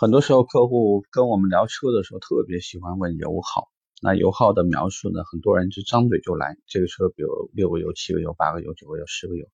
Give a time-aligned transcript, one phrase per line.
[0.00, 3.68] 很多时候客户跟我们聊车的时候，特别喜欢问油耗。
[4.00, 9.46] 那油耗的描述呢，很多人就张嘴就来，这个车比如六个油、七个油、八个油、九个油、十个油。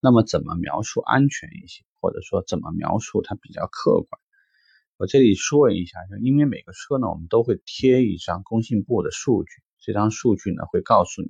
[0.00, 4.18] 那么怎么描述安全一些，或者说怎么描述它比较客观？
[4.96, 11.28] 我这里说一下，就因为每个车呢，我们都会贴一张工信部的数据，这张数据呢会告诉你，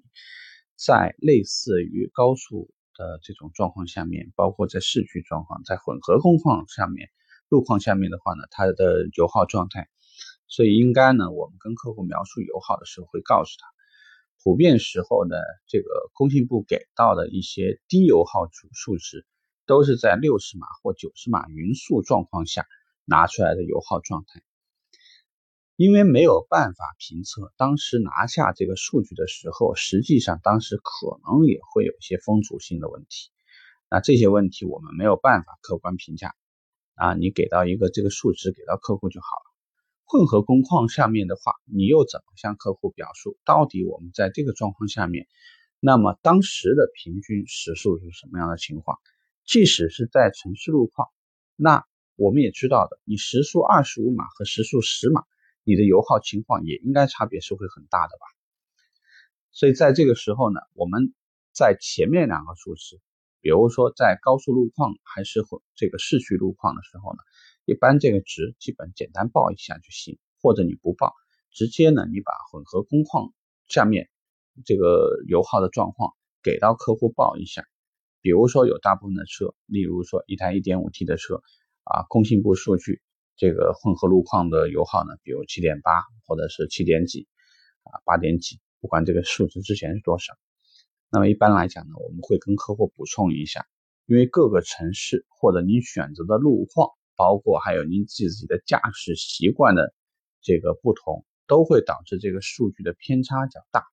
[0.76, 7.08] 在类似于高速的这种状况下面，包括在市区状况，在混合工况下面。
[7.52, 9.90] 路况下面的话呢，它的油耗状态，
[10.48, 13.66] 所以应该呢，我们跟客户描述油耗的时候会告诉他，
[14.42, 15.36] 普遍时候呢，
[15.66, 19.26] 这个工信部给到的一些低油耗数数值，
[19.66, 22.64] 都是在六十码或九十码匀速状况下
[23.04, 24.40] 拿出来的油耗状态。
[25.76, 33.28] 因为没有办法评测，当时拿下这个数据的时候，实际上当时可能也会有一些风阻性的问题，
[33.90, 36.34] 那这些问题我们没有办法客观评价。
[36.94, 39.52] 啊，你给到一个这个数值给到客户就好了。
[40.04, 43.38] 混合工况下面的话，你又怎么向客户表述？
[43.44, 45.26] 到底我们在这个状况下面，
[45.80, 48.98] 那么当时的平均时速是什么样的情况？
[49.46, 51.08] 即使是在城市路况，
[51.56, 51.84] 那
[52.16, 55.24] 我们也知道的，你时速二十五码和时速十码，
[55.64, 58.26] 你的油耗情况也应该差别是会很大的吧？
[59.50, 61.14] 所以在这个时候呢，我们
[61.52, 63.00] 在前面两个数值。
[63.42, 67.18] 比如说，在高速路况还是或这个市区路况的时候呢，
[67.64, 71.12] 一般这个值基本简单报一下就行，或者你不报，
[71.50, 73.34] 直接呢你把混合工况
[73.66, 74.08] 下面
[74.64, 77.64] 这个油耗的状况给到客户报一下。
[78.20, 81.42] 比如说有大部分的车，例如说一台 1.5T 的车
[81.82, 83.02] 啊，工信部数据
[83.36, 85.82] 这个混合路况的油耗呢，比如7.8
[86.28, 87.26] 或者是7点几
[87.82, 90.32] 啊8点几，不管这个数值之前是多少。
[91.14, 93.66] 那么一般来讲呢，我们会跟客户补充一下，
[94.06, 99.92] 因为各个城市或者您选择的路况，包括还有您自己的驾驶习惯的
[100.40, 103.84] 这个不同，都会导致这个数据的偏差较大。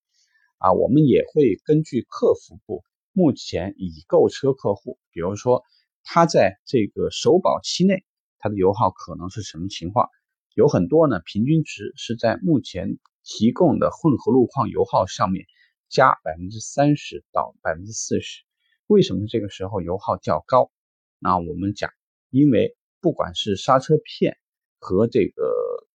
[0.60, 5.64] 啊，我们也会根据客服部目前已购车客户，比如说
[6.06, 8.06] 他在这个首保期内，
[8.38, 10.08] 他的油耗可能是什么情况？
[10.56, 15.46] 有很多呢，平均值是在目前提供的混合路况油耗上面。
[15.90, 18.44] 加百分之三十到百分之四十，
[18.88, 20.72] 为什么这个时候油耗较高？
[21.18, 21.90] 那我们讲，
[22.30, 24.38] 因为不管是刹车片
[24.78, 25.88] 和这个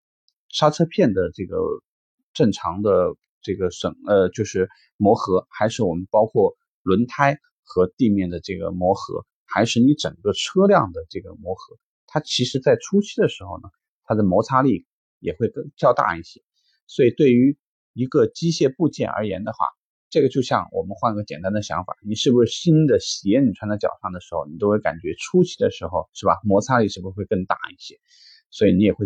[0.49, 1.57] 刹车片的这个
[2.33, 13.69] 正常的这个损呃就是磨合，还是我们包括轮胎和地面的这个磨合，还是你整个车辆的这个磨合，它其实在初期的时候呢，
[14.03, 14.87] 它的摩擦力
[15.21, 16.43] 也会更较大一些。
[16.87, 17.57] 所以对于
[17.95, 19.67] 一个机械部件而言的话，
[20.15, 27.99] 这个就像我们换个简单的想法，你是不是新的鞋你穿在脚上的时候，你都会感觉初期的时候是吧，摩擦力是不是会更大一些？
[28.49, 29.05] 所以你也会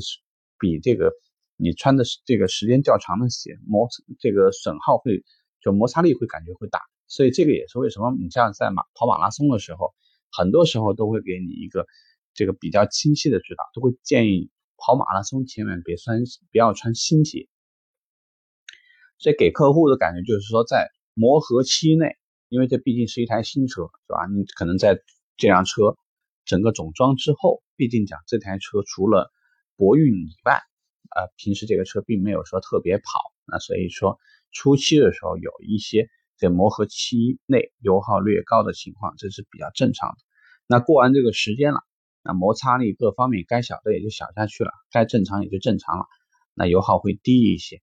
[0.59, 1.11] 比这个
[1.57, 3.89] 你穿的这个时间较长的鞋摩
[4.19, 5.25] 这个损耗会
[5.63, 6.79] 就摩擦力会感觉会大。
[7.07, 9.95] 所以这个也是为什么你像在马跑马拉松的时候，
[10.31, 11.87] 很多时候都会给你一个
[12.35, 16.19] 这个比较清晰的指导，都会建议跑马拉松千万别穿
[16.53, 17.49] 不要穿新鞋。
[19.17, 22.17] 所以给客户的感觉就是说在磨合期内，
[22.49, 24.25] 因为这毕竟是一台新车，是吧？
[24.33, 25.03] 你可能在
[25.37, 25.97] 这辆车
[26.45, 29.33] 整个总装之后，毕竟讲这台车除了
[29.75, 30.62] 博运以外，
[31.11, 33.05] 呃，平时这个车并没有说特别跑，
[33.47, 34.21] 那所以说
[34.53, 40.19] 初期的时候有一些在磨合期内油耗略高的情况，这是比较正常的。
[40.69, 41.81] 那过完这个时间了，
[42.23, 46.07] 那摩擦力各方面该小的也就小下去了，该正常也就正常了，
[46.55, 47.83] 那油耗会低一些。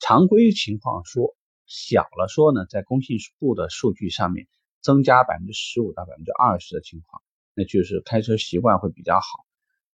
[0.00, 1.34] 常规情况说。
[1.68, 4.48] 小了说呢，在工信部的数据上面
[4.80, 7.22] 增加百分之十五到百分之二十的情况，
[7.54, 9.44] 那就是开车习惯会比较好，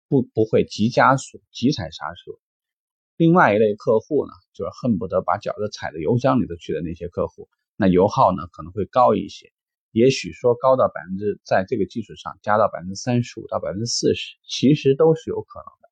[0.08, 2.32] 不不会急加速、急踩刹车。
[3.18, 9.52] 另外一类客户呢，就是恨不得把脚都踩到油箱里头去的那些客户，那油耗呢可能会高一些，
[9.92, 15.90] 也许说高到百分之，在这个基础上加到百分之三十五到百分之四十，其实都是有可能的。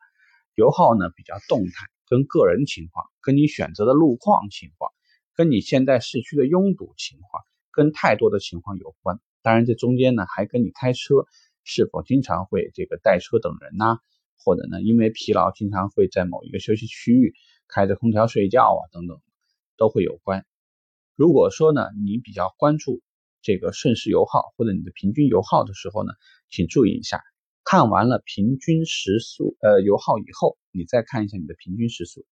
[0.53, 4.90] 油耗呢比较动态，跟个人情况、跟你选择的路况情况。
[5.41, 9.19] 跟你现在市区的拥堵情况，跟太多的情况有关。
[9.41, 11.25] 当然，这中间呢还跟你开车
[11.63, 13.97] 是否经常会这个带车等人呐，
[14.37, 17.33] 或者呢因为疲劳经常会在某一个休息区域
[17.67, 19.19] 开着空调睡觉啊等等，
[19.77, 20.45] 都会有关。
[21.15, 23.01] 如果说呢你比较关注
[23.41, 26.13] 这个瞬时油耗或者你的平均油耗的时候呢，
[26.51, 27.23] 请注意一下，
[27.63, 32.27] 看完了平均时速呃油耗以后，你再看一下你的平均时速。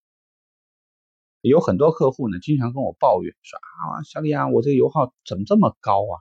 [1.42, 6.20] 有很多客户呢，经常跟我抱怨说啊，小李啊，我这个油耗怎么这么高啊？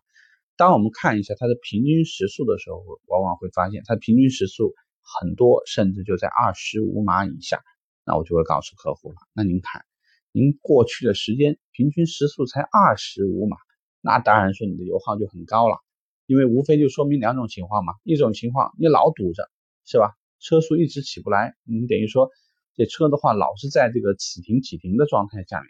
[0.57, 7.63] 当我们看一下它的平均时速的时候，往往会发现它平均时速很多甚至就在二十五码以下，
[8.05, 9.17] 那我就会告诉客户了。
[9.33, 9.85] 那您看，
[10.31, 13.57] 您过去的时间平均时速才二十五码，
[14.01, 15.79] 那当然说你的油耗就很高了。
[16.27, 19.49] 因为无非就说明两种情况嘛，一种情况你老堵着，
[19.85, 20.15] 是吧？
[20.41, 22.31] 车速一直起不来，你等于说
[22.79, 25.69] 这车的话老是在这个启停启停的状态下面。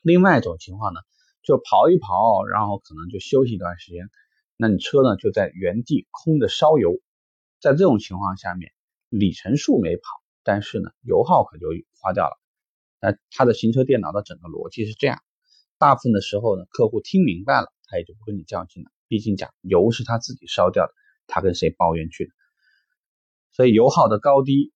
[0.00, 1.00] 另外一种情况呢，
[1.42, 4.08] 就跑一跑，然后可能就休息一段时间，
[4.56, 6.98] 那你车呢就在原地空着烧油，
[7.60, 8.72] 在这种情况下面，
[9.10, 10.02] 里程数没跑，
[10.42, 11.66] 但是呢油耗可就
[12.00, 12.40] 花掉了。
[12.98, 15.22] 那他的行车电脑的整个逻辑是这样，
[15.76, 18.90] 大部分的时候呢，客户听明白了，他也就不跟你较劲了。
[19.08, 20.94] 毕竟讲油是他自己烧掉的，
[21.26, 22.32] 他跟谁抱怨去？
[23.50, 24.72] 所以油耗的高低，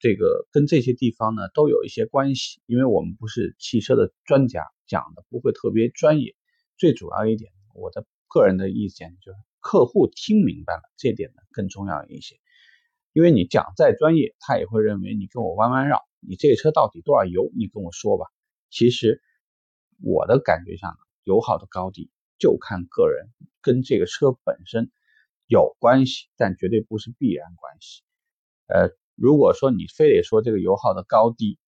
[0.00, 2.60] 这个跟这些地方呢都有一些关系。
[2.66, 6.34] 因为我们不是汽车的专家，讲的不会特别专业。
[6.76, 12.40] 最主要一点，我的个人的意见就是，客户听明白了这点呢更重要一些。
[13.12, 16.02] 因为你讲再专业，他也会认为你跟我弯弯绕。
[16.20, 17.50] 你这个车到底多少油？
[17.56, 18.26] 你跟我说吧。
[18.70, 19.22] 其实
[20.02, 23.28] 我的感觉上，油耗的高低就看个人。
[23.62, 24.90] 跟这个车本身
[25.46, 28.02] 有关系，但绝对不是必然关系。
[28.68, 28.88] 呃，
[29.20, 31.58] 如果说你非得说这个油耗的高低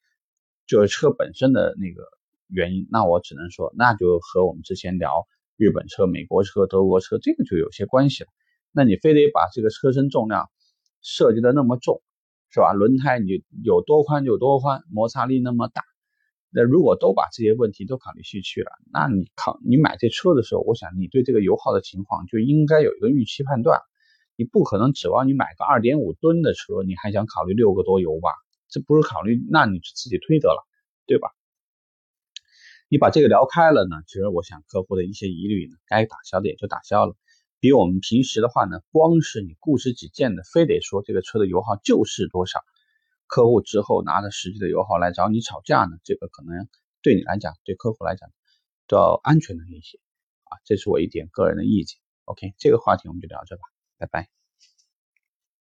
[0.67, 2.03] 就是车本身的那个
[2.49, 5.27] 原因，那我只能说，那就和我们之前聊
[5.59, 8.31] 日本车、美国车、德国车这个就有些关系了。
[8.73, 10.49] 那你非得把这个车身重量
[11.03, 12.01] 设计的那么重，
[12.49, 12.73] 是吧？
[12.73, 15.83] 轮胎你有多宽就多宽，摩擦力那么大。
[16.51, 23.79] 那如果都把这些问题都考虑进去了，那你考你买这车的时候，我想你对这个油耗的情况就应该有一个预期判断。
[24.37, 28.31] 你不可能指望你买个二点五吨的车，你还想考虑六个多油吧？
[28.69, 30.67] 这不是考虑，那你自己推得了，
[31.07, 31.29] 对吧？
[32.89, 37.15] 你把这个聊开了呢，其实我想客户的一些疑虑呢，该打消的也就打消了。
[37.61, 42.61] 比我们平时的话呢，光是你固执己见的，非得说这个车的油耗就是多少。
[43.27, 46.69] 客户之后拿着实际的油耗来找你吵架呢，这个可能
[47.03, 48.29] 对你来讲，对客户来讲
[48.89, 49.99] 都要安全的一些
[50.45, 51.99] 啊，这是我一点个人的意见。
[52.25, 53.63] OK，这个话题我们就聊这吧，
[54.03, 54.42] Bye bye.